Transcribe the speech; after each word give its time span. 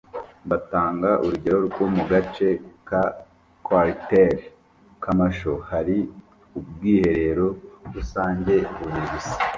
Batanga 0.49 1.09
urugero 1.23 1.59
rwo 1.67 1.83
mu 1.95 2.03
gace 2.11 2.47
ka 2.87 3.03
‘Quartier 3.65 4.35
commercial’ 5.03 5.59
hari 5.71 5.97
ubwiherero 6.57 7.47
rusange 7.95 8.53
bubiri 8.77 9.05
gusa 9.13 9.35